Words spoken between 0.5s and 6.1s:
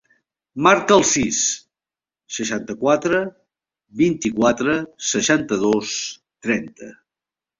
Marca el sis, seixanta-quatre, vint-i-quatre, seixanta-dos,